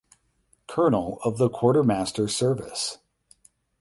Colonel 0.65 1.19
of 1.23 1.37
the 1.37 1.47
quartermaster 1.47 2.27
service. 2.27 2.97